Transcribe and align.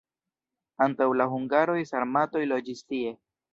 Antaŭ 0.85 1.07
la 1.19 1.27
hungaroj 1.35 1.77
sarmatoj 1.91 2.45
loĝis 2.55 2.85
tie. 2.91 3.15